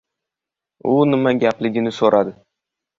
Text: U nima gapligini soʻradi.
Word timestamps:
U 0.93 0.97
nima 1.11 1.37
gapligini 1.47 1.97
soʻradi. 2.03 2.39